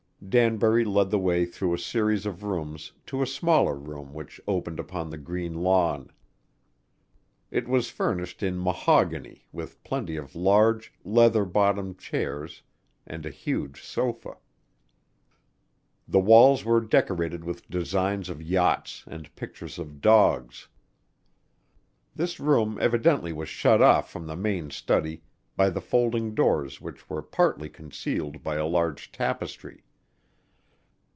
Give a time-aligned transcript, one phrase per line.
[0.29, 4.79] Danbury led the way through a series of rooms to a smaller room which opened
[4.79, 6.11] upon the green lawn.
[7.49, 12.61] It was furnished in mahogany with plenty of large, leather bottomed chairs
[13.07, 14.37] and a huge sofa.
[16.07, 20.67] The walls were decorated with designs of yachts and pictures of dogs.
[22.15, 25.23] This room evidently was shut off from the main study
[25.57, 29.83] by the folding doors which were partly concealed by a large tapestry.